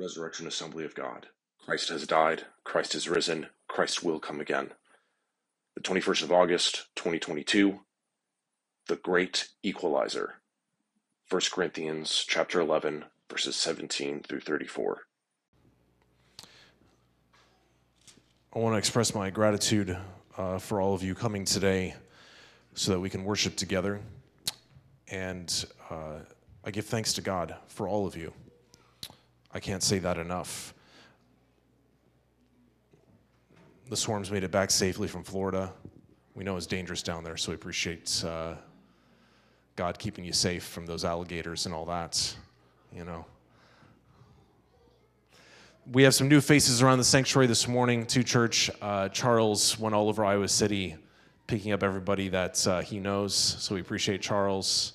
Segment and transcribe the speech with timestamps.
[0.00, 1.26] Resurrection Assembly of God.
[1.64, 4.70] Christ has died, Christ is risen, Christ will come again.
[5.74, 7.80] The 21st of August, 2022,
[8.88, 10.36] the great equalizer.
[11.28, 15.02] 1 Corinthians chapter 11, verses 17 through 34.
[18.52, 19.96] I want to express my gratitude
[20.36, 21.94] uh, for all of you coming today
[22.74, 24.00] so that we can worship together.
[25.08, 26.20] And uh,
[26.64, 28.32] I give thanks to God for all of you.
[29.52, 30.74] I can't say that enough.
[33.88, 35.72] The swarms made it back safely from Florida.
[36.36, 38.54] We know it's dangerous down there, so we appreciate uh,
[39.74, 42.36] God keeping you safe from those alligators and all that,
[42.94, 43.26] you know.
[45.90, 48.70] We have some new faces around the sanctuary this morning to church.
[48.80, 50.96] Uh, Charles went all over Iowa City
[51.48, 54.92] picking up everybody that uh, he knows, so we appreciate Charles.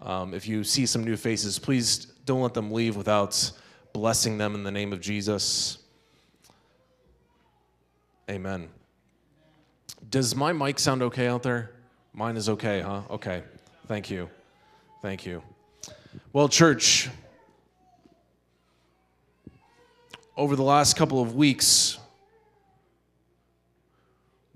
[0.00, 3.52] Um, if you see some new faces, please don't let them leave without
[3.94, 5.78] blessing them in the name of Jesus.
[8.28, 8.68] Amen.
[10.10, 11.70] Does my mic sound okay out there?
[12.12, 13.02] Mine is okay, huh?
[13.08, 13.42] Okay.
[13.86, 14.28] Thank you.
[15.00, 15.42] Thank you.
[16.32, 17.08] Well, church,
[20.36, 21.98] over the last couple of weeks,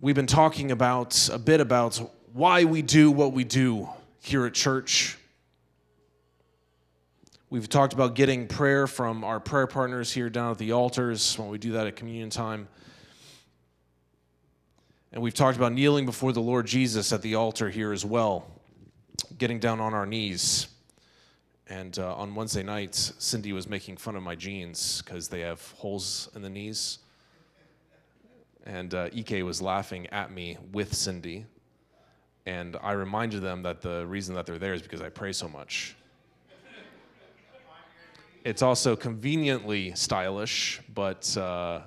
[0.00, 2.00] we've been talking about a bit about
[2.32, 3.88] why we do what we do
[4.20, 5.17] here at church.
[7.50, 11.48] We've talked about getting prayer from our prayer partners here down at the altars when
[11.48, 12.68] we do that at communion time.
[15.12, 18.44] And we've talked about kneeling before the Lord Jesus at the altar here as well,
[19.38, 20.68] getting down on our knees.
[21.70, 25.62] And uh, on Wednesday nights, Cindy was making fun of my jeans because they have
[25.78, 26.98] holes in the knees.
[28.66, 29.08] And uh,
[29.42, 31.46] was laughing at me with Cindy.
[32.44, 35.48] And I reminded them that the reason that they're there is because I pray so
[35.48, 35.94] much.
[38.48, 41.82] It's also conveniently stylish, but uh,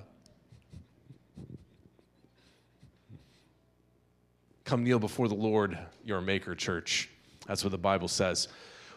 [4.62, 7.10] come kneel before the Lord, your Maker, church.
[7.48, 8.46] That's what the Bible says.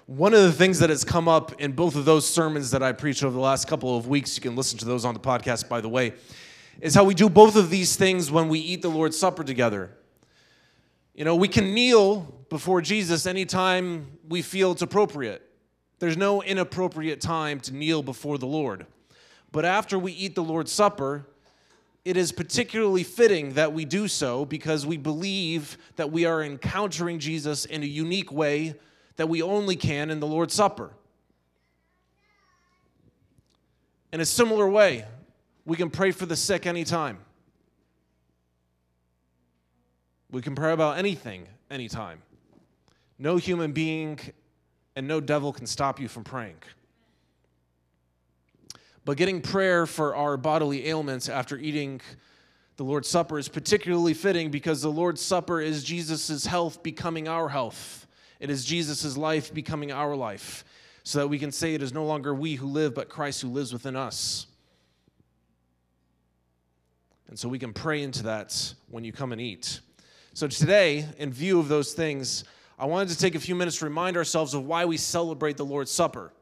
[0.06, 2.92] One of the things that has come up in both of those sermons that I
[2.92, 5.68] preached over the last couple of weeks, you can listen to those on the podcast,
[5.68, 6.14] by the way,
[6.82, 9.90] is how we do both of these things when we eat the Lord's Supper together.
[11.16, 15.42] You know, we can kneel before Jesus anytime we feel it's appropriate.
[16.00, 18.86] There's no inappropriate time to kneel before the Lord.
[19.52, 21.26] But after we eat the Lord's Supper,
[22.04, 27.20] it is particularly fitting that we do so because we believe that we are encountering
[27.20, 28.76] Jesus in a unique way
[29.16, 30.92] that we only can in the Lord's Supper.
[34.12, 35.06] In a similar way,
[35.66, 37.18] we can pray for the sick anytime.
[40.32, 42.22] We can pray about anything anytime.
[43.18, 44.20] No human being
[44.96, 46.58] and no devil can stop you from praying.
[49.04, 52.02] But getting prayer for our bodily ailments after eating
[52.78, 57.48] the Lord's Supper is particularly fitting because the Lord's Supper is Jesus' health becoming our
[57.50, 58.08] health.
[58.40, 60.66] It is Jesus' life becoming our life,
[61.04, 63.48] so that we can say it is no longer we who live, but Christ who
[63.48, 64.48] lives within us.
[67.30, 69.80] And so we can pray into that when you come and eat.
[70.34, 72.44] So today, in view of those things,
[72.78, 75.66] I wanted to take a few minutes to remind ourselves of why we celebrate the
[75.66, 76.34] Lord's Supper.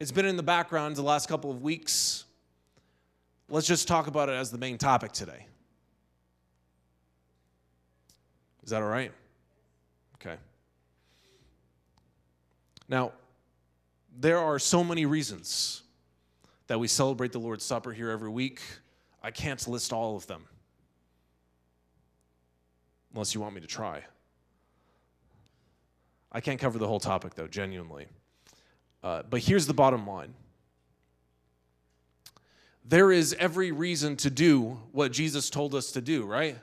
[0.00, 2.24] It's been in the background the last couple of weeks.
[3.48, 5.46] Let's just talk about it as the main topic today.
[8.62, 9.12] Is that all right?
[10.14, 10.36] Okay.
[12.88, 13.12] Now,
[14.18, 15.82] there are so many reasons
[16.68, 18.60] that we celebrate the Lord's Supper here every week.
[19.22, 20.44] I can't list all of them,
[23.12, 24.02] unless you want me to try.
[26.30, 28.06] I can't cover the whole topic, though, genuinely.
[29.02, 30.34] Uh, but here's the bottom line
[32.84, 36.56] there is every reason to do what Jesus told us to do, right?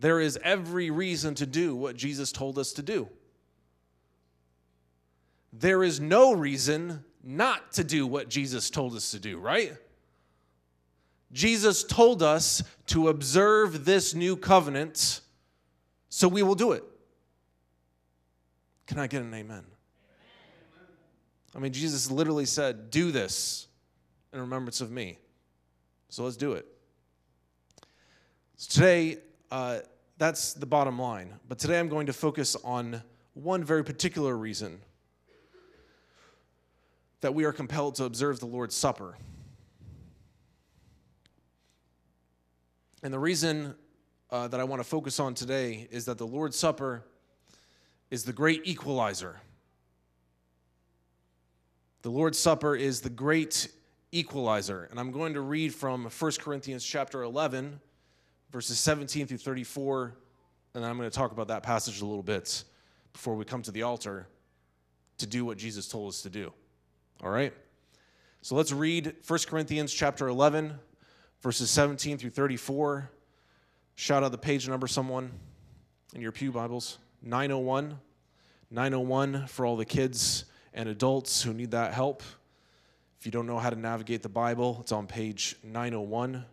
[0.00, 3.08] There is every reason to do what Jesus told us to do.
[5.52, 9.74] There is no reason not to do what Jesus told us to do, right?
[11.32, 15.20] Jesus told us to observe this new covenant,
[16.14, 16.84] so we will do it.
[18.86, 19.64] Can I get an amen?
[21.56, 23.66] I mean, Jesus literally said, Do this
[24.32, 25.18] in remembrance of me.
[26.10, 26.66] So let's do it.
[28.58, 29.18] So today,
[29.50, 29.80] uh,
[30.16, 31.34] that's the bottom line.
[31.48, 33.02] But today I'm going to focus on
[33.32, 34.82] one very particular reason
[37.22, 39.16] that we are compelled to observe the Lord's Supper.
[43.02, 43.74] And the reason
[44.30, 47.04] uh, that I want to focus on today is that the Lord's Supper
[48.10, 49.40] is the great equalizer.
[52.02, 53.68] The Lord's Supper is the great
[54.12, 54.88] equalizer.
[54.90, 57.80] And I'm going to read from 1 Corinthians chapter 11,
[58.50, 60.14] verses 17 through 34.
[60.74, 62.64] And I'm going to talk about that passage a little bit
[63.12, 64.26] before we come to the altar
[65.18, 66.52] to do what Jesus told us to do.
[67.22, 67.52] All right?
[68.42, 70.74] So let's read 1 Corinthians chapter 11,
[71.40, 73.10] verses 17 through 34.
[73.96, 75.30] Shout out the page number, someone
[76.14, 77.98] in your Pew Bibles 901.
[78.70, 82.22] 901 for all the kids and adults who need that help.
[83.20, 86.44] If you don't know how to navigate the Bible, it's on page 901.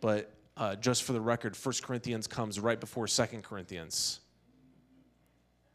[0.00, 4.18] But uh, just for the record, 1 Corinthians comes right before 2 Corinthians.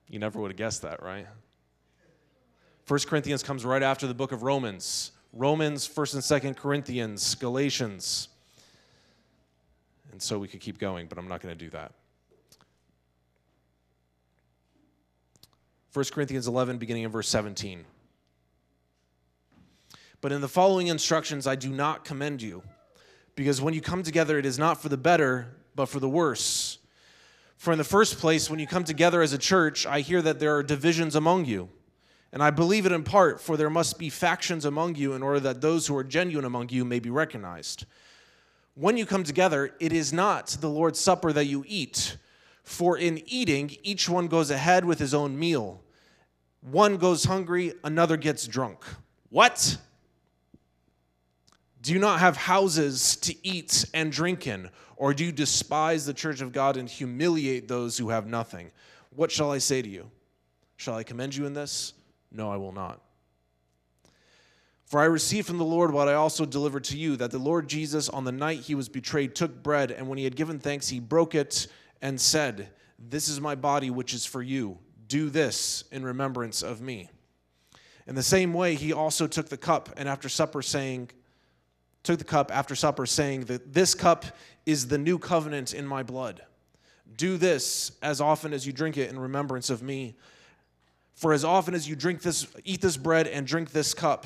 [0.10, 1.28] You never would have guessed that, right?
[2.88, 5.12] 1 Corinthians comes right after the book of Romans.
[5.32, 6.14] Romans, 1st
[6.44, 8.28] and 2nd Corinthians, Galatians.
[10.16, 11.92] And so we could keep going, but I'm not going to do that.
[15.92, 17.84] 1 Corinthians 11, beginning in verse 17.
[20.22, 22.64] But in the following instructions, I do not commend you,
[23.36, 26.78] because when you come together, it is not for the better, but for the worse.
[27.58, 30.40] For in the first place, when you come together as a church, I hear that
[30.40, 31.68] there are divisions among you.
[32.32, 35.42] And I believe it in part, for there must be factions among you in order
[35.42, 37.86] that those who are genuine among you may be recognized.
[38.76, 42.18] When you come together, it is not the Lord's Supper that you eat,
[42.64, 45.82] for in eating, each one goes ahead with his own meal.
[46.60, 48.84] One goes hungry, another gets drunk.
[49.30, 49.78] What?
[51.82, 54.70] Do you not have houses to eat and drink in?
[54.98, 58.72] Or do you despise the church of God and humiliate those who have nothing?
[59.16, 60.10] What shall I say to you?
[60.78, 61.94] Shall I commend you in this?
[62.32, 63.00] No, I will not.
[64.86, 67.68] For I received from the Lord what I also delivered to you that the Lord
[67.68, 70.88] Jesus, on the night he was betrayed, took bread, and when he had given thanks,
[70.88, 71.68] he broke it
[72.02, 74.78] and said, This is my body, which is for you.
[75.08, 77.10] Do this in remembrance of me.
[78.08, 81.10] In the same way, he also took the cup, and after supper, saying,
[82.06, 84.26] took the cup after supper, saying that this cup
[84.66, 86.42] is the new covenant in my blood.
[87.18, 90.16] Do this as often as you drink it in remembrance of me.
[91.16, 94.26] For as often as you drink this, eat this bread and drink this cup,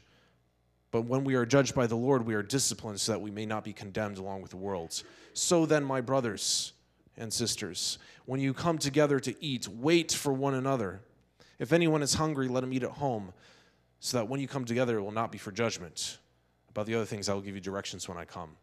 [0.91, 3.45] But when we are judged by the Lord, we are disciplined so that we may
[3.45, 5.01] not be condemned along with the world.
[5.33, 6.73] So then, my brothers
[7.17, 11.01] and sisters, when you come together to eat, wait for one another.
[11.59, 13.33] If anyone is hungry, let him eat at home,
[13.99, 16.17] so that when you come together, it will not be for judgment.
[16.69, 18.57] About the other things, I will give you directions when I come.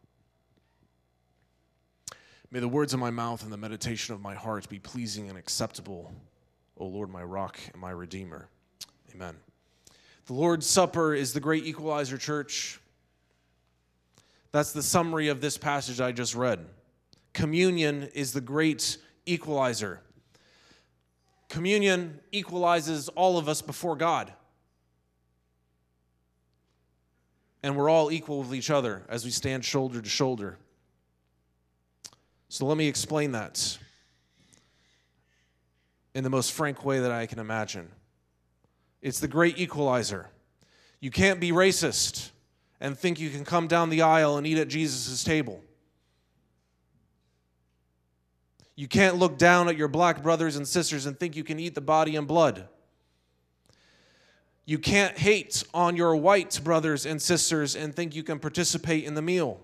[2.51, 5.39] May the words of my mouth and the meditation of my heart be pleasing and
[5.39, 6.13] acceptable
[6.81, 8.49] O Lord, my rock and my redeemer.
[9.13, 9.37] Amen.
[10.29, 12.79] The Lord's Supper is the great equalizer, church.
[14.53, 16.67] That's the summary of this passage I just read.
[17.33, 20.03] Communion is the great equalizer.
[21.49, 24.31] Communion equalizes all of us before God.
[27.63, 30.59] And we're all equal with each other as we stand shoulder to shoulder.
[32.51, 33.79] So let me explain that
[36.15, 37.89] in the most frank way that I can imagine.
[39.01, 40.29] It's the great equalizer.
[41.01, 42.31] You can't be racist
[42.81, 45.63] and think you can come down the aisle and eat at Jesus' table.
[48.75, 51.75] You can't look down at your black brothers and sisters and think you can eat
[51.75, 52.69] the body and blood.
[54.65, 59.15] You can't hate on your white brothers and sisters and think you can participate in
[59.15, 59.61] the meal.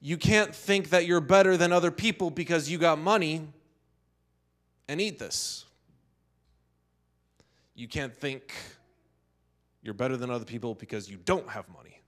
[0.00, 3.46] You can't think that you're better than other people because you got money
[4.88, 5.66] and eat this.
[7.74, 8.54] You can't think
[9.82, 12.00] you're better than other people because you don't have money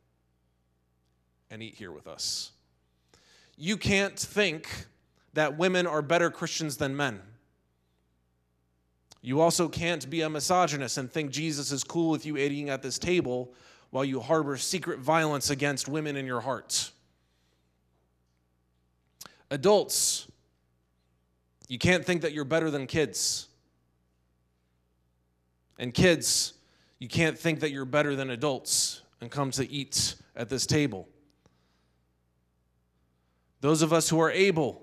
[1.50, 2.52] and eat here with us.
[3.56, 4.68] You can't think
[5.34, 7.20] that women are better Christians than men.
[9.22, 12.82] You also can't be a misogynist and think Jesus is cool with you eating at
[12.82, 13.52] this table
[13.90, 16.90] while you harbor secret violence against women in your heart.
[19.50, 20.26] Adults,
[21.68, 23.48] you can't think that you're better than kids.
[25.78, 26.54] And kids,
[26.98, 31.08] you can't think that you're better than adults and come to eat at this table.
[33.60, 34.82] Those of us who are able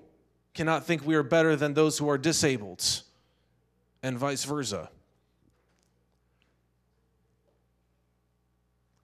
[0.54, 3.02] cannot think we are better than those who are disabled,
[4.02, 4.88] and vice versa.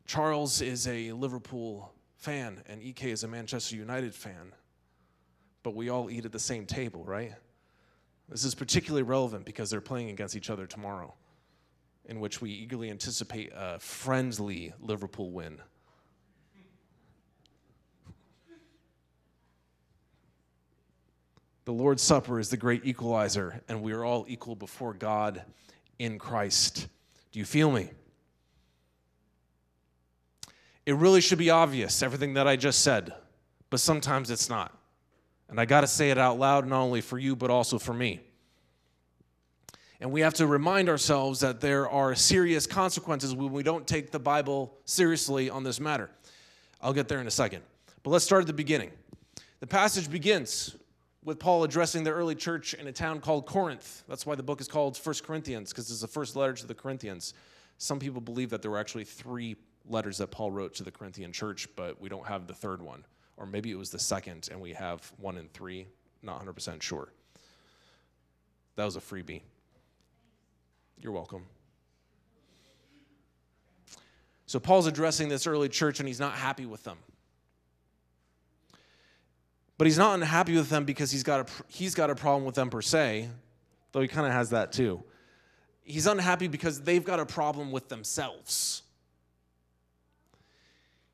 [0.07, 4.53] Charles is a Liverpool fan and EK is a Manchester United fan,
[5.63, 7.33] but we all eat at the same table, right?
[8.29, 11.15] This is particularly relevant because they're playing against each other tomorrow,
[12.11, 15.61] in which we eagerly anticipate a friendly Liverpool win.
[21.67, 25.43] The Lord's Supper is the great equalizer, and we are all equal before God
[26.01, 26.89] in Christ.
[27.31, 27.91] Do you feel me?
[30.85, 33.15] It really should be obvious, everything that I just said,
[33.71, 34.77] but sometimes it's not.
[35.49, 37.95] And I got to say it out loud, not only for you, but also for
[37.95, 38.21] me.
[40.01, 44.11] And we have to remind ourselves that there are serious consequences when we don't take
[44.11, 46.11] the Bible seriously on this matter.
[46.81, 47.63] I'll get there in a second.
[48.03, 48.93] But let's start at the beginning.
[49.61, 50.75] The passage begins
[51.23, 54.05] with Paul addressing the early church in a town called Corinth.
[54.09, 56.75] That's why the book is called First Corinthians, because it's the first letter to the
[56.75, 57.35] Corinthians.
[57.77, 61.31] Some people believe that there were actually three letters that Paul wrote to the Corinthian
[61.33, 63.05] church, but we don't have the third one.
[63.37, 65.87] Or maybe it was the second, and we have one and three.
[66.23, 67.13] Not 100% sure.
[68.77, 69.43] That was a freebie.
[71.03, 71.45] You're welcome.
[74.47, 76.99] So Paul's addressing this early church, and he's not happy with them.
[79.79, 82.55] But he's not unhappy with them because he's got a, he's got a problem with
[82.55, 83.29] them per se,
[83.93, 85.03] though he kind of has that too.
[85.83, 88.83] He's unhappy because they've got a problem with themselves.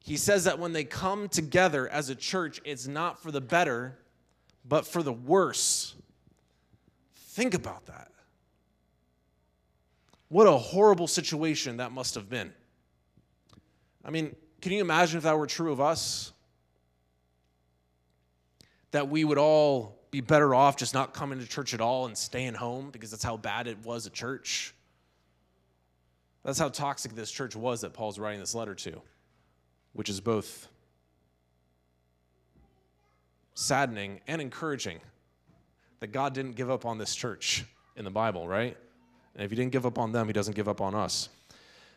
[0.01, 3.99] He says that when they come together as a church, it's not for the better,
[4.65, 5.95] but for the worse.
[7.15, 8.11] Think about that.
[10.29, 12.53] What a horrible situation that must have been.
[14.05, 16.33] I mean, can you imagine if that were true of us?
[18.91, 22.17] That we would all be better off just not coming to church at all and
[22.17, 24.75] staying home because that's how bad it was at church.
[26.45, 29.03] That's how toxic this church was that Paul's writing this letter to
[29.97, 30.69] which is both
[33.55, 35.01] saddening and encouraging
[36.01, 37.65] that God didn't give up on this church
[37.97, 38.77] in the Bible, right?
[39.37, 41.29] And if He didn't give up on them, He doesn't give up on us.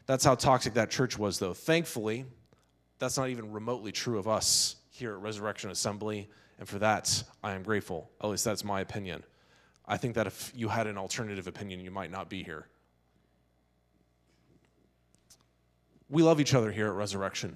[0.06, 1.54] That's how toxic that church was, though.
[1.54, 2.26] Thankfully,
[3.00, 6.30] that's not even remotely true of us here at Resurrection Assembly,
[6.60, 8.12] and for that, I am grateful.
[8.22, 9.24] At least that's my opinion.
[9.88, 12.68] I think that if you had an alternative opinion, you might not be here.
[16.10, 17.56] We love each other here at Resurrection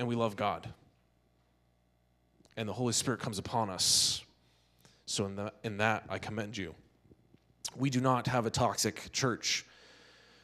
[0.00, 0.66] and we love God.
[2.56, 4.24] And the Holy Spirit comes upon us.
[5.04, 6.74] So, in, the, in that, I commend you.
[7.76, 9.64] We do not have a toxic church.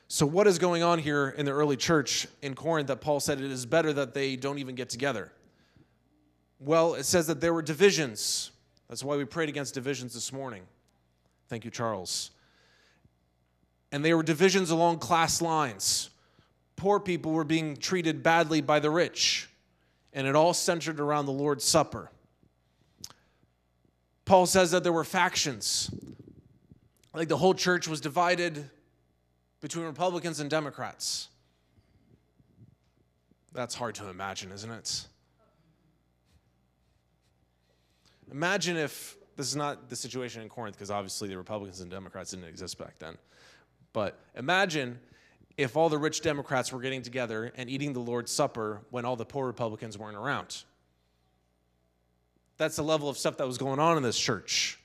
[0.08, 3.40] So, what is going on here in the early church in Corinth that Paul said
[3.40, 5.32] it is better that they don't even get together?
[6.60, 8.52] Well, it says that there were divisions.
[8.88, 10.62] That's why we prayed against divisions this morning.
[11.48, 12.30] Thank you, Charles.
[13.90, 16.10] And there were divisions along class lines
[16.76, 19.48] poor people were being treated badly by the rich,
[20.12, 22.10] and it all centered around the Lord's Supper.
[24.24, 25.90] Paul says that there were factions.
[27.16, 28.68] Like the whole church was divided
[29.62, 31.28] between Republicans and Democrats.
[33.54, 35.06] That's hard to imagine, isn't it?
[38.30, 42.32] Imagine if this is not the situation in Corinth, because obviously the Republicans and Democrats
[42.32, 43.16] didn't exist back then.
[43.94, 44.98] But imagine
[45.56, 49.16] if all the rich Democrats were getting together and eating the Lord's Supper when all
[49.16, 50.64] the poor Republicans weren't around.
[52.58, 54.78] That's the level of stuff that was going on in this church.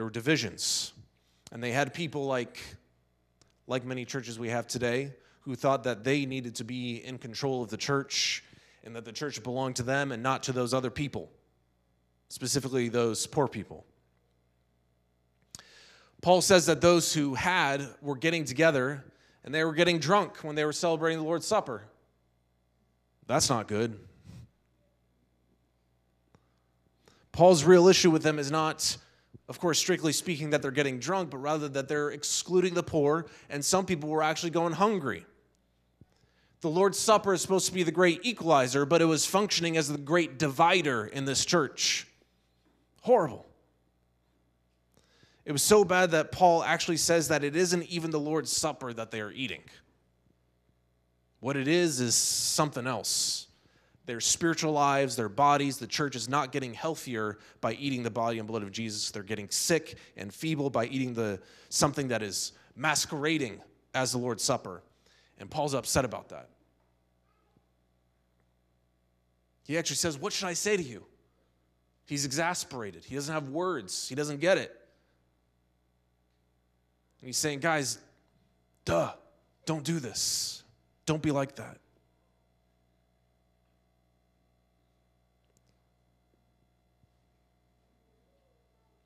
[0.00, 0.94] There were divisions.
[1.52, 2.58] And they had people like,
[3.66, 7.62] like many churches we have today who thought that they needed to be in control
[7.62, 8.42] of the church
[8.82, 11.30] and that the church belonged to them and not to those other people,
[12.30, 13.84] specifically those poor people.
[16.22, 19.04] Paul says that those who had were getting together
[19.44, 21.82] and they were getting drunk when they were celebrating the Lord's Supper.
[23.26, 24.00] That's not good.
[27.32, 28.96] Paul's real issue with them is not,
[29.50, 33.26] of course, strictly speaking, that they're getting drunk, but rather that they're excluding the poor,
[33.48, 35.26] and some people were actually going hungry.
[36.60, 39.88] The Lord's Supper is supposed to be the great equalizer, but it was functioning as
[39.88, 42.06] the great divider in this church.
[43.00, 43.44] Horrible.
[45.44, 48.92] It was so bad that Paul actually says that it isn't even the Lord's Supper
[48.92, 49.62] that they are eating.
[51.40, 53.48] What it is is something else.
[54.10, 58.40] Their spiritual lives, their bodies, the church is not getting healthier by eating the body
[58.40, 59.12] and blood of Jesus.
[59.12, 63.62] They're getting sick and feeble by eating the something that is masquerading
[63.94, 64.82] as the Lord's Supper.
[65.38, 66.48] And Paul's upset about that.
[69.64, 71.04] He actually says, What should I say to you?
[72.04, 73.04] He's exasperated.
[73.04, 74.76] He doesn't have words, he doesn't get it.
[77.20, 77.98] And he's saying, guys,
[78.84, 79.12] duh,
[79.66, 80.64] don't do this.
[81.06, 81.78] Don't be like that.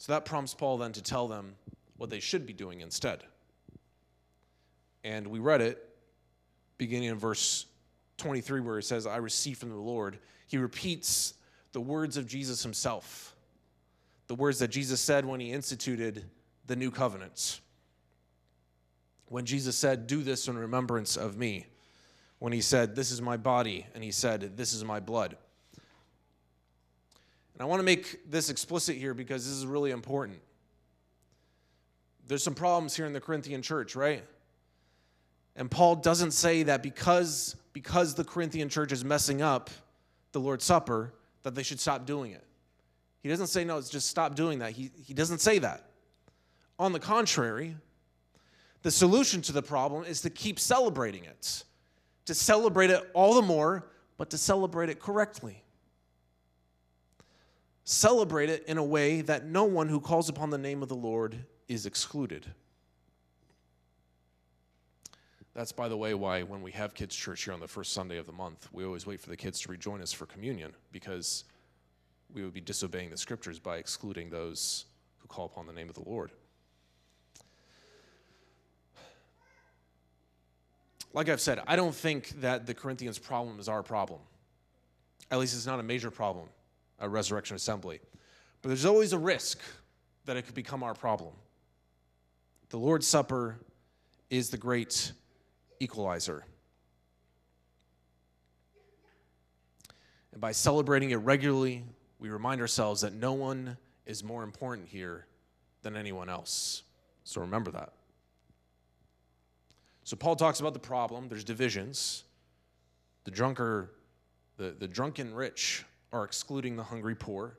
[0.05, 1.55] So that prompts Paul then to tell them
[1.97, 3.23] what they should be doing instead.
[5.03, 5.83] And we read it
[6.77, 7.65] beginning in verse
[8.19, 10.19] 23, where it says, I received from the Lord.
[10.47, 11.33] He repeats
[11.73, 13.35] the words of Jesus himself,
[14.27, 16.27] the words that Jesus said when he instituted
[16.67, 17.63] the new covenants.
[19.29, 21.65] When Jesus said, Do this in remembrance of me.
[22.41, 25.39] When he said, This is my body, and he said, This is my blood.
[27.55, 30.41] And I want to make this explicit here because this is really important.
[32.27, 34.25] There's some problems here in the Corinthian church, right?
[35.57, 39.71] And Paul doesn't say that because, because the Corinthian church is messing up
[40.33, 42.43] the Lord's Supper, that they should stop doing it.
[43.23, 44.73] He doesn't say, no, it's just stop doing that.
[44.73, 45.85] He, he doesn't say that.
[46.79, 47.77] On the contrary,
[48.83, 51.63] the solution to the problem is to keep celebrating it,
[52.25, 55.64] to celebrate it all the more, but to celebrate it correctly
[57.85, 60.97] celebrate it in a way that no one who calls upon the name of the
[60.97, 62.47] Lord is excluded.
[65.55, 68.17] That's, by the way, why when we have kids' church here on the first Sunday
[68.17, 71.45] of the month, we always wait for the kids to rejoin us for communion because
[72.33, 74.87] we would be disobeying the scriptures by excluding those
[75.19, 76.33] who call upon the name of the Lord.
[81.13, 84.19] Like I've said, I don't think that the Corinthians' problem is our problem.
[85.31, 86.49] At least it's not a major problem
[86.99, 88.01] a Resurrection Assembly.
[88.63, 89.61] But there's always a risk
[90.25, 91.35] that it could become our problem.
[92.71, 93.59] The Lord's Supper
[94.31, 95.13] is the great
[95.81, 96.45] equalizer.
[100.33, 101.85] And by celebrating it regularly,
[102.19, 105.27] we remind ourselves that no one is more important here
[105.83, 106.83] than anyone else.
[107.23, 107.93] So remember that.
[110.05, 111.29] So Paul talks about the problem.
[111.29, 112.25] There's divisions.
[113.25, 113.91] The drunker,
[114.57, 117.59] the, the drunken rich are excluding the hungry poor.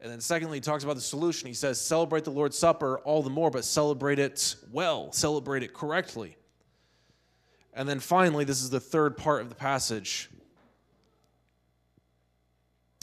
[0.00, 1.46] And then, secondly, he talks about the solution.
[1.46, 5.74] He says, celebrate the Lord's Supper all the more, but celebrate it well, celebrate it
[5.74, 6.36] correctly.
[7.74, 10.30] And then finally, this is the third part of the passage.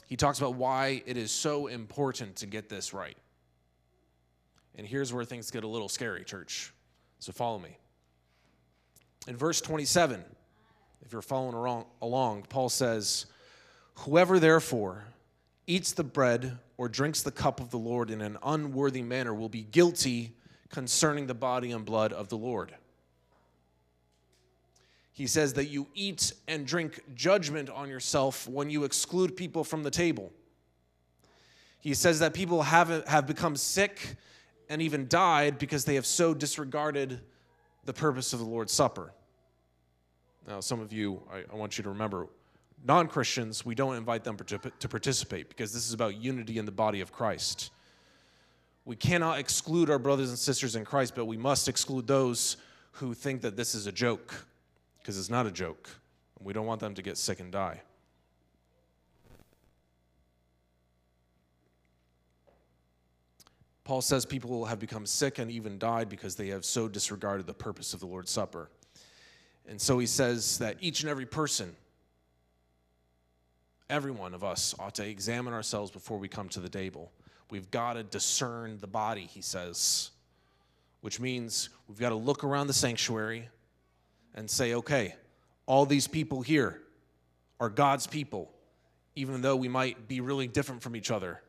[0.08, 3.18] He talks about why it is so important to get this right.
[4.76, 6.74] And here's where things get a little scary, church.
[7.20, 7.78] So follow me.
[9.28, 10.24] In verse 27,
[11.06, 13.28] if you're following along, Paul says,
[14.00, 15.06] Whoever therefore
[15.66, 19.50] eats the bread or drinks the cup of the Lord in an unworthy manner will
[19.50, 20.34] be guilty
[20.70, 22.74] concerning the body and blood of the Lord.
[25.14, 29.82] He says that you eat and drink judgment on yourself when you exclude people from
[29.82, 30.32] the table.
[31.82, 34.16] He says that people have, have become sick
[34.70, 37.20] and even died because they have so disregarded
[37.86, 39.12] the purpose of the Lord's Supper.
[40.48, 42.28] Now, some of you, I, I want you to remember,
[42.84, 46.72] non Christians, we don't invite them to participate because this is about unity in the
[46.72, 47.72] body of Christ.
[48.86, 52.58] We cannot exclude our brothers and sisters in Christ, but we must exclude those
[52.94, 54.46] who think that this is a joke
[55.00, 55.90] because it's not a joke.
[56.40, 57.82] We don't want them to get sick and die.
[63.84, 67.54] Paul says people have become sick and even died because they have so disregarded the
[67.54, 68.70] purpose of the Lord's Supper.
[69.66, 71.74] And so he says that each and every person
[73.90, 77.12] every one of us ought to examine ourselves before we come to the table.
[77.50, 80.12] We've got to discern the body, he says,
[81.02, 83.48] which means we've got to look around the sanctuary
[84.36, 85.16] and say, okay,
[85.66, 86.82] all these people here
[87.60, 88.52] are God's people,
[89.16, 91.42] even though we might be really different from each other.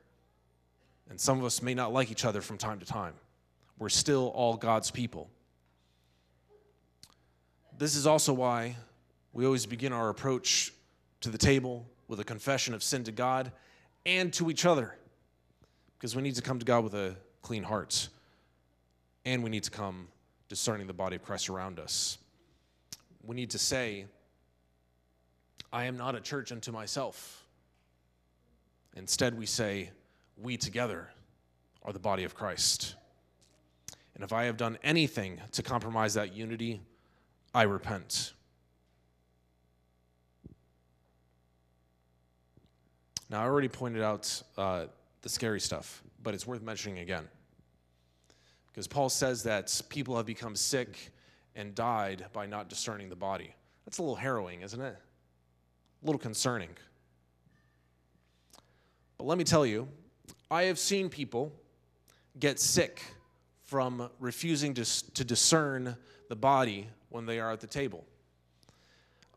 [1.10, 3.14] And some of us may not like each other from time to time.
[3.78, 5.28] We're still all God's people.
[7.76, 8.76] This is also why
[9.32, 10.72] we always begin our approach
[11.20, 13.52] to the table with a confession of sin to God
[14.04, 14.96] and to each other.
[15.96, 18.08] Because we need to come to God with a clean heart.
[19.24, 20.08] And we need to come
[20.48, 22.18] discerning the body of Christ around us.
[23.22, 24.06] We need to say,
[25.72, 27.44] I am not a church unto myself.
[28.96, 29.90] Instead, we say,
[30.36, 31.10] we together
[31.82, 32.94] are the body of Christ.
[34.14, 36.80] And if I have done anything to compromise that unity,
[37.54, 38.32] I repent.
[43.30, 44.86] Now, I already pointed out uh,
[45.22, 47.28] the scary stuff, but it's worth mentioning again.
[48.68, 51.10] Because Paul says that people have become sick
[51.54, 53.54] and died by not discerning the body.
[53.84, 54.96] That's a little harrowing, isn't it?
[56.02, 56.70] A little concerning.
[59.18, 59.88] But let me tell you,
[60.50, 61.52] I have seen people
[62.38, 63.02] get sick
[63.64, 65.96] from refusing to, to discern
[66.28, 68.04] the body when they are at the table.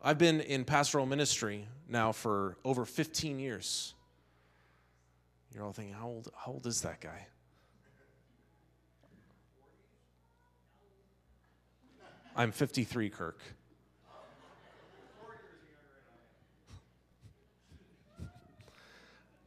[0.04, 3.94] I've been in pastoral ministry now for over 15 years.
[5.54, 7.26] You're all thinking, how old, how old is that guy?
[12.34, 13.38] I'm 53, Kirk.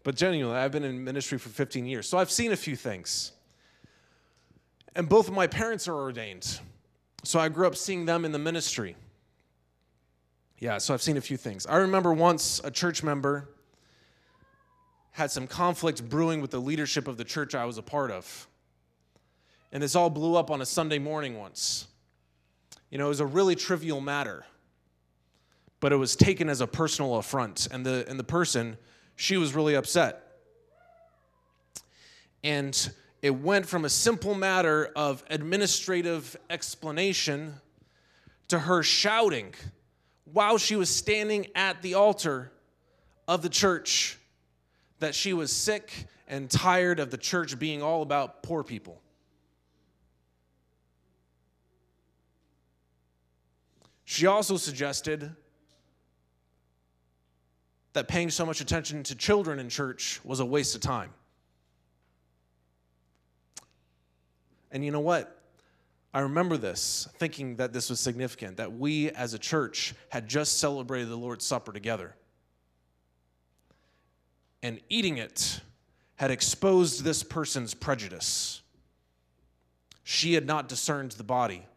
[0.04, 3.32] But genuinely, I've been in ministry for 15 years, so I've seen a few things.
[4.96, 6.60] And both of my parents are ordained,
[7.24, 8.96] so I grew up seeing them in the ministry.
[10.60, 11.66] Yeah, so I've seen a few things.
[11.66, 13.50] I remember once a church member
[15.12, 18.48] had some conflict brewing with the leadership of the church I was a part of.
[19.72, 21.88] And this all blew up on a Sunday morning once.
[22.90, 24.46] You know, it was a really trivial matter,
[25.82, 27.68] but it was taken as a personal affront.
[27.72, 28.78] And the, and the person,
[29.16, 30.22] she was really upset.
[32.44, 32.90] And
[33.22, 37.56] it went from a simple matter of administrative explanation
[38.48, 39.54] to her shouting
[40.26, 42.52] while she was standing at the altar
[43.28, 44.18] of the church
[45.00, 49.02] that she was sick and tired of the church being all about poor people.
[54.06, 55.36] She also suggested
[57.94, 61.12] that paying so much attention to children in church was a waste of time.
[64.72, 65.42] And you know what?
[66.16, 70.60] I remember this, thinking that this was significant, that we as a church had just
[70.60, 72.16] celebrated the Lord's Supper together.
[74.64, 75.60] And eating it
[76.16, 78.62] had exposed this person's prejudice.
[80.06, 81.68] She had not discerned the body.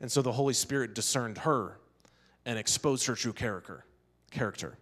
[0.00, 1.78] And so the Holy Spirit discerned her
[2.44, 3.84] and exposed her true character.
[4.32, 4.76] Character.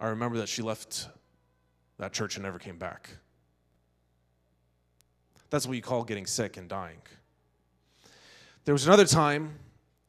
[0.00, 1.06] I remember that she left
[1.98, 3.10] that church and never came back.
[5.54, 6.98] That's what you call getting sick and dying.
[8.64, 9.60] There was another time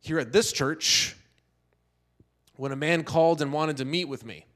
[0.01, 1.15] here at this church
[2.55, 4.47] when a man called and wanted to meet with me.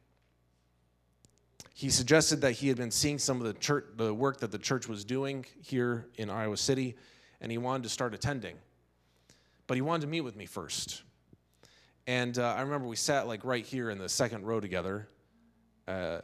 [1.75, 4.58] He suggested that he had been seeing some of the church, the work that the
[4.58, 6.95] church was doing here in Iowa City,
[7.39, 8.56] and he wanted to start attending.
[9.67, 11.04] But he wanted to meet with me first.
[12.08, 15.08] And uh, I remember we sat like right here in the second row together.
[15.88, 16.21] Uh,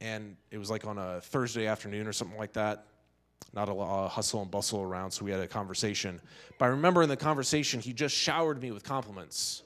[0.00, 2.86] and it was like on a Thursday afternoon or something like that.
[3.54, 6.20] Not a lot of hustle and bustle around, so we had a conversation.
[6.58, 9.62] But I remember in the conversation, he just showered me with compliments.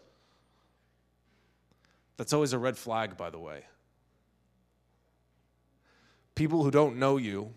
[2.17, 3.63] That's always a red flag, by the way.
[6.35, 7.55] People who don't know you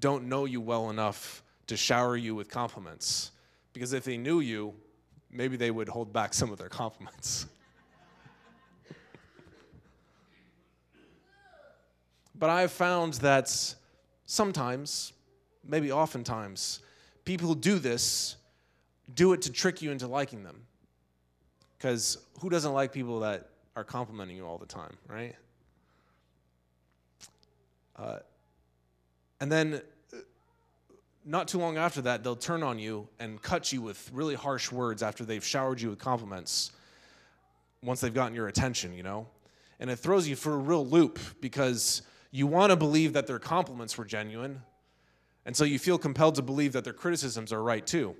[0.00, 3.30] don't know you well enough to shower you with compliments.
[3.72, 4.74] Because if they knew you,
[5.30, 7.46] maybe they would hold back some of their compliments.
[12.34, 13.74] but I've found that
[14.26, 15.12] sometimes,
[15.68, 16.80] maybe oftentimes,
[17.24, 18.36] people who do this
[19.14, 20.62] do it to trick you into liking them.
[21.76, 25.36] Because who doesn't like people that are complimenting you all the time, right?
[27.96, 28.18] Uh,
[29.40, 29.80] and then
[31.24, 34.72] not too long after that, they'll turn on you and cut you with really harsh
[34.72, 36.72] words after they've showered you with compliments
[37.82, 39.26] once they've gotten your attention, you know?
[39.78, 43.38] And it throws you for a real loop because you want to believe that their
[43.38, 44.62] compliments were genuine.
[45.48, 48.14] And so you feel compelled to believe that their criticisms are right too.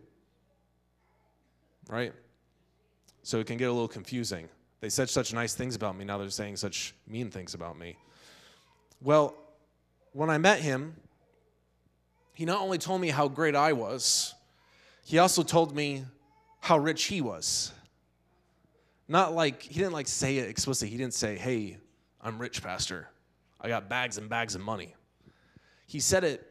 [1.87, 2.15] Right?
[3.23, 4.49] So it can get a little confusing.
[4.81, 7.99] They said such nice things about me, now they're saying such mean things about me.
[9.03, 9.35] Well,
[10.13, 10.97] when I met him,
[12.33, 14.35] he not only told me how great I was,
[15.05, 16.05] he also told me
[16.61, 17.73] how rich he was.
[19.07, 20.89] Not like, he didn't like say it explicitly.
[20.89, 21.77] He didn't say, hey,
[22.23, 23.07] I'm rich, Pastor.
[23.61, 24.95] I got bags and bags of money.
[25.87, 26.48] He said it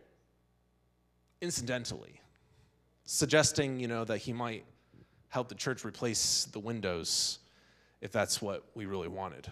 [1.42, 2.22] incidentally,
[3.06, 4.66] suggesting, you know, that he might
[5.30, 7.40] help the church replace the windows
[8.02, 9.52] if that's what we really wanted.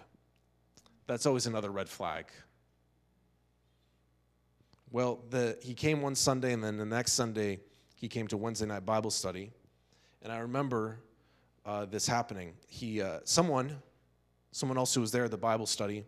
[1.08, 2.26] That's always another red flag.
[4.92, 7.60] Well, the, he came one Sunday, and then the next Sunday,
[7.96, 9.52] he came to Wednesday night Bible study.
[10.22, 11.00] And I remember
[11.66, 12.54] uh, this happening.
[12.68, 13.76] He, uh, someone,
[14.52, 16.06] someone else who was there at the Bible study,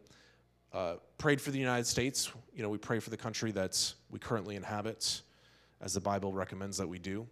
[0.74, 2.32] uh, prayed for the United States.
[2.54, 5.22] You know, we pray for the country that we currently inhabit,
[5.82, 7.28] as the Bible recommends that we do.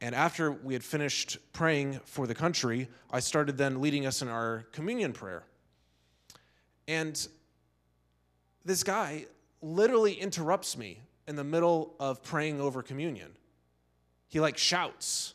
[0.00, 4.28] And after we had finished praying for the country, I started then leading us in
[4.28, 5.44] our communion prayer.
[6.86, 7.26] And
[8.64, 9.26] this guy
[9.60, 13.32] literally interrupts me in the middle of praying over communion.
[14.28, 15.34] He like shouts.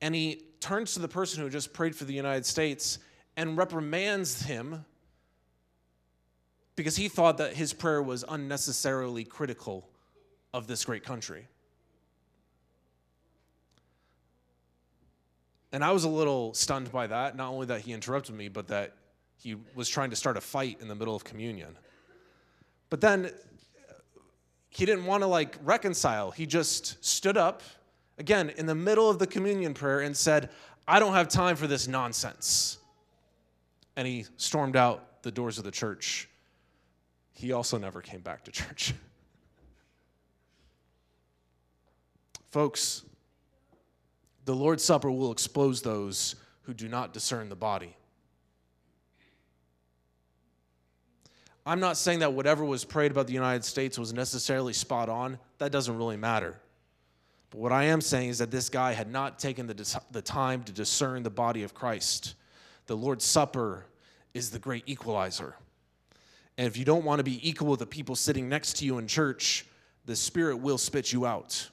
[0.00, 2.98] And he turns to the person who just prayed for the United States
[3.36, 4.84] and reprimands him
[6.76, 9.87] because he thought that his prayer was unnecessarily critical
[10.52, 11.46] of this great country.
[15.72, 18.68] And I was a little stunned by that, not only that he interrupted me, but
[18.68, 18.94] that
[19.36, 21.76] he was trying to start a fight in the middle of communion.
[22.90, 23.92] But then uh,
[24.70, 26.30] he didn't want to like reconcile.
[26.30, 27.62] He just stood up
[28.18, 30.50] again in the middle of the communion prayer and said,
[30.86, 32.78] I don't have time for this nonsense.
[33.96, 36.28] And he stormed out the doors of the church.
[37.32, 38.94] He also never came back to church.
[42.50, 43.02] Folks,
[44.44, 47.94] the Lord's Supper will expose those who do not discern the body.
[51.66, 55.38] I'm not saying that whatever was prayed about the United States was necessarily spot on.
[55.58, 56.58] That doesn't really matter.
[57.50, 60.62] But what I am saying is that this guy had not taken the, the time
[60.62, 62.34] to discern the body of Christ.
[62.86, 63.84] The Lord's Supper
[64.32, 65.56] is the great equalizer.
[66.56, 68.96] And if you don't want to be equal with the people sitting next to you
[68.96, 69.66] in church,
[70.06, 71.68] the Spirit will spit you out.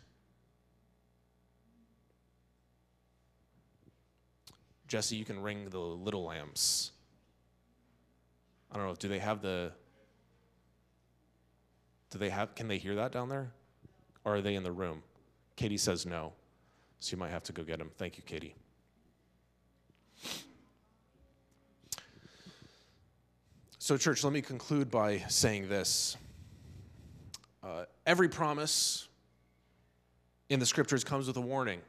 [4.87, 6.91] Jesse, you can ring the little lamps.
[8.71, 9.71] I don't know, do they have the
[12.11, 13.51] do they have can they hear that down there?
[14.23, 15.03] Or are they in the room?
[15.55, 16.33] Katie says no.
[16.99, 17.91] So you might have to go get them.
[17.97, 18.55] Thank you, Katie.
[23.77, 26.17] So, church, let me conclude by saying this.
[27.61, 29.07] Uh, every promise
[30.49, 31.81] in the scriptures comes with a warning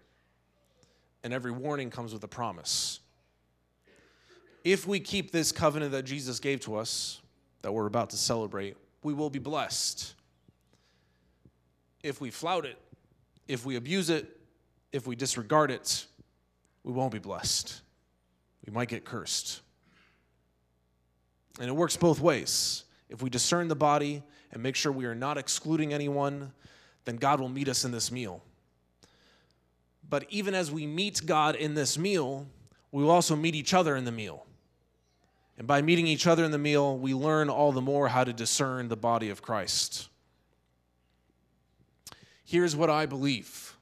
[1.27, 3.01] and every warning comes with a promise.
[4.62, 7.21] If we keep this covenant that Jesus gave to us,
[7.62, 10.15] that we're about to celebrate, we will be blessed.
[12.05, 12.79] If we flout it,
[13.49, 14.39] if we abuse it,
[14.93, 16.07] if we disregard it,
[16.85, 17.81] we won't be blessed.
[18.65, 19.62] We might get cursed.
[21.59, 22.85] And it works both ways.
[23.09, 26.53] If we discern the body and make sure we are not excluding anyone,
[27.05, 28.45] then God will meet us in this meal.
[30.09, 32.47] But even as we meet God in this meal,
[32.92, 34.47] we will also meet each other in the meal.
[35.59, 38.33] And by meeting each other in the meal, we learn all the more how to
[38.33, 40.09] discern the body of Christ.
[42.45, 43.75] Here's what I believe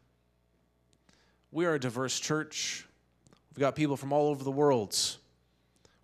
[1.52, 2.86] we are a diverse church.
[3.52, 4.98] We've got people from all over the world.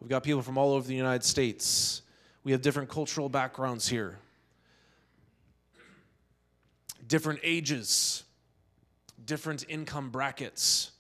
[0.01, 2.03] We've got people from all over the United States.
[2.45, 4.19] We have different cultural backgrounds here,
[7.07, 8.23] different ages,
[9.25, 10.93] different income brackets.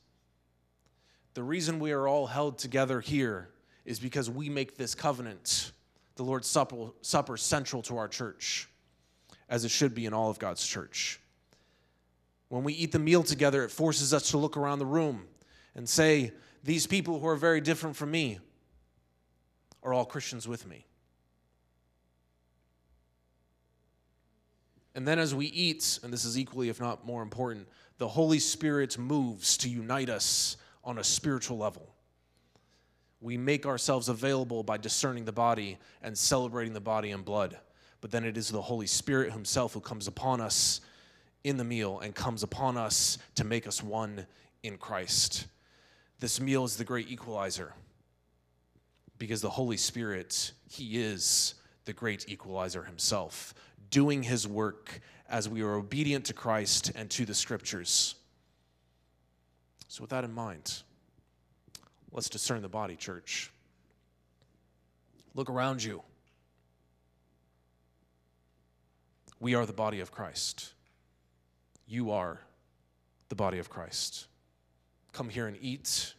[1.34, 3.50] The reason we are all held together here
[3.84, 5.72] is because we make this covenant,
[6.16, 8.68] the Lord's Supper, Supper, central to our church,
[9.48, 11.20] as it should be in all of God's church.
[12.48, 15.26] When we eat the meal together, it forces us to look around the room
[15.74, 16.32] and say,
[16.64, 18.40] These people who are very different from me
[19.82, 20.86] are all Christians with me.
[24.94, 27.68] And then as we eat, and this is equally, if not more important,
[28.00, 31.94] the Holy Spirit moves to unite us on a spiritual level.
[33.20, 37.58] We make ourselves available by discerning the body and celebrating the body and blood.
[38.00, 40.80] But then it is the Holy Spirit Himself who comes upon us
[41.44, 44.26] in the meal and comes upon us to make us one
[44.62, 45.46] in Christ.
[46.20, 47.74] This meal is the great equalizer
[49.18, 53.52] because the Holy Spirit, He is the great equalizer Himself,
[53.90, 58.16] doing His work as we are obedient to Christ and to the scriptures.
[59.88, 60.82] So, with that in mind,
[62.12, 63.50] let's discern the body, church.
[65.34, 66.02] Look around you.
[69.38, 70.72] We are the body of Christ.
[71.86, 72.40] You are
[73.28, 74.26] the body of Christ.
[75.12, 76.14] Come here and eat,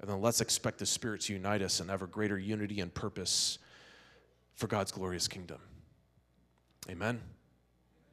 [0.00, 3.58] and then let's expect the Spirit to unite us in ever greater unity and purpose
[4.54, 5.58] for God's glorious kingdom.
[6.90, 7.20] Amen.